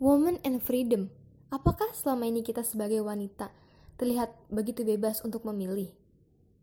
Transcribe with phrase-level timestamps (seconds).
[0.00, 1.12] Woman and freedom.
[1.52, 3.52] Apakah selama ini kita sebagai wanita
[4.00, 5.92] terlihat begitu bebas untuk memilih?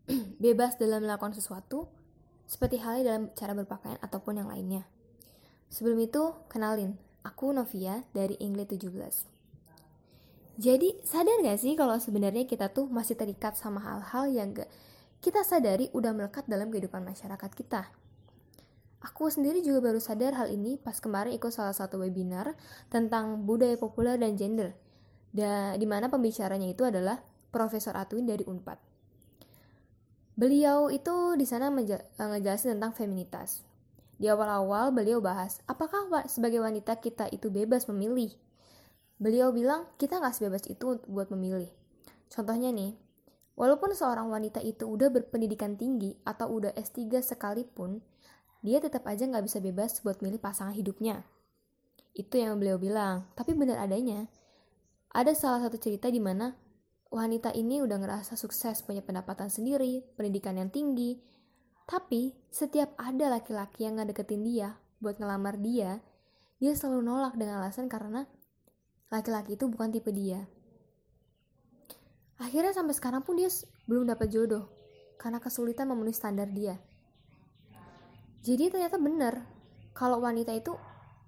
[0.41, 1.85] bebas dalam melakukan sesuatu,
[2.49, 4.89] seperti halnya dalam cara berpakaian ataupun yang lainnya.
[5.69, 10.57] Sebelum itu, kenalin, aku Novia dari English 17.
[10.57, 14.69] Jadi, sadar gak sih kalau sebenarnya kita tuh masih terikat sama hal-hal yang gak
[15.21, 17.85] kita sadari udah melekat dalam kehidupan masyarakat kita?
[19.05, 22.57] Aku sendiri juga baru sadar hal ini pas kemarin ikut salah satu webinar
[22.89, 24.73] tentang budaya populer dan gender,
[25.29, 27.21] da, di mana pembicaranya itu adalah
[27.53, 28.79] Profesor Atwin dari Unpad.
[30.37, 33.65] Beliau itu di sana ngejelasin tentang feminitas.
[34.17, 38.33] Di awal-awal beliau bahas, apakah sebagai wanita kita itu bebas memilih?
[39.17, 41.69] Beliau bilang, kita nggak sebebas itu buat memilih.
[42.29, 42.97] Contohnya nih,
[43.57, 48.01] walaupun seorang wanita itu udah berpendidikan tinggi atau udah S3 sekalipun,
[48.65, 51.25] dia tetap aja nggak bisa bebas buat milih pasangan hidupnya.
[52.17, 54.25] Itu yang beliau bilang, tapi benar adanya.
[55.13, 56.53] Ada salah satu cerita di mana
[57.07, 61.21] wanita ini udah ngerasa sukses punya pendapatan sendiri, pendidikan yang tinggi,
[61.87, 66.03] tapi setiap ada laki-laki yang ngedeketin dia buat ngelamar dia,
[66.59, 68.27] dia selalu nolak dengan alasan karena
[69.07, 70.43] laki-laki itu bukan tipe dia.
[72.37, 73.49] Akhirnya sampai sekarang pun dia
[73.89, 74.69] belum dapat jodoh
[75.17, 76.77] karena kesulitan memenuhi standar dia.
[78.45, 79.45] Jadi ternyata benar
[79.97, 80.77] kalau wanita itu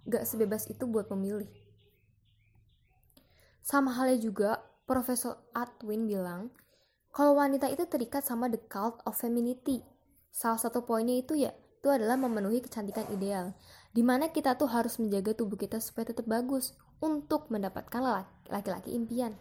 [0.06, 1.50] gak sebebas itu buat memilih.
[3.66, 6.50] Sama halnya juga, Profesor Atwin bilang,
[7.14, 9.86] kalau wanita itu terikat sama the cult of femininity.
[10.34, 13.54] Salah satu poinnya itu ya, itu adalah memenuhi kecantikan ideal.
[13.94, 19.38] Di mana kita tuh harus menjaga tubuh kita supaya tetap bagus untuk mendapatkan laki-laki impian.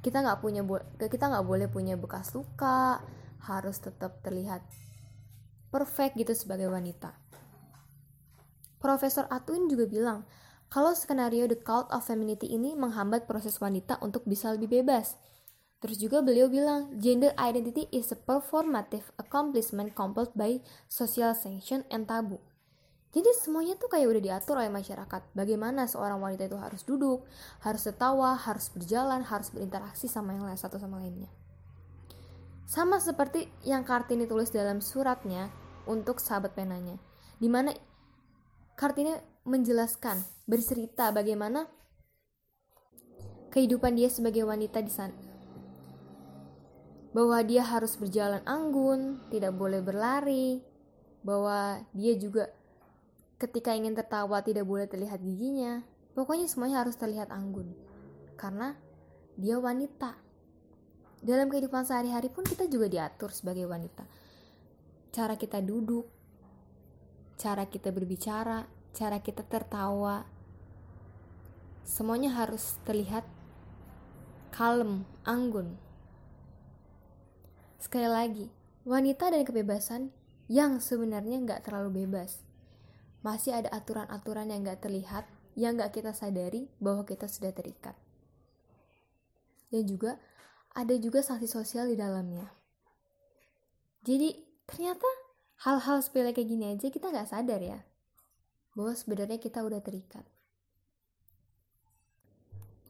[0.00, 0.64] Kita nggak punya
[0.96, 3.04] kita nggak boleh punya bekas luka,
[3.44, 4.64] harus tetap terlihat
[5.70, 7.14] perfect gitu sebagai wanita.
[8.82, 10.26] Profesor Atwin juga bilang,
[10.70, 15.18] kalau skenario The Cult of Femininity ini menghambat proses wanita untuk bisa lebih bebas.
[15.80, 22.06] Terus juga beliau bilang, gender identity is a performative accomplishment compelled by social sanction and
[22.06, 22.38] taboo.
[23.10, 25.34] Jadi semuanya tuh kayak udah diatur oleh masyarakat.
[25.34, 27.26] Bagaimana seorang wanita itu harus duduk,
[27.66, 31.26] harus tertawa, harus berjalan, harus berinteraksi sama yang lain satu sama lainnya.
[32.70, 35.50] Sama seperti yang Kartini tulis dalam suratnya
[35.90, 37.02] untuk sahabat penanya.
[37.42, 37.74] Di mana
[38.78, 39.10] Kartini
[39.42, 41.66] menjelaskan, bercerita bagaimana
[43.50, 45.18] kehidupan dia sebagai wanita di sana.
[47.10, 50.62] Bahwa dia harus berjalan anggun, tidak boleh berlari,
[51.26, 52.54] bahwa dia juga
[53.42, 55.82] ketika ingin tertawa tidak boleh terlihat giginya.
[56.14, 57.74] Pokoknya semuanya harus terlihat anggun.
[58.38, 58.78] Karena
[59.34, 60.29] dia wanita
[61.20, 64.08] dalam kehidupan sehari-hari pun kita juga diatur sebagai wanita.
[65.12, 66.08] Cara kita duduk,
[67.36, 68.64] cara kita berbicara,
[68.96, 70.24] cara kita tertawa,
[71.84, 73.24] semuanya harus terlihat
[74.52, 75.76] kalem, anggun.
[77.80, 78.46] Sekali lagi,
[78.84, 80.02] wanita dan kebebasan
[80.50, 82.40] yang sebenarnya nggak terlalu bebas.
[83.20, 87.92] Masih ada aturan-aturan yang nggak terlihat, yang nggak kita sadari bahwa kita sudah terikat.
[89.70, 90.18] Dan juga
[90.74, 92.46] ada juga sanksi sosial di dalamnya.
[94.06, 94.32] Jadi
[94.64, 95.06] ternyata
[95.66, 97.80] hal-hal sepele kayak gini aja kita nggak sadar ya
[98.72, 100.24] bahwa sebenarnya kita udah terikat.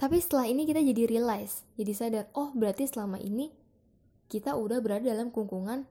[0.01, 3.53] Tapi setelah ini kita jadi realize, jadi sadar, oh berarti selama ini
[4.33, 5.85] kita udah berada dalam kungkungan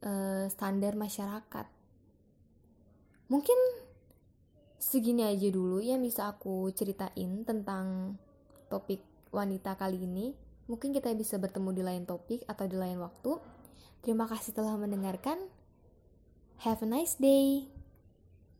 [0.00, 1.66] uh, standar masyarakat.
[3.28, 3.58] Mungkin
[4.80, 8.16] segini aja dulu ya bisa aku ceritain tentang
[8.72, 10.32] topik wanita kali ini.
[10.70, 13.42] Mungkin kita bisa bertemu di lain topik atau di lain waktu.
[14.06, 15.50] Terima kasih telah mendengarkan.
[16.62, 17.79] Have a nice day.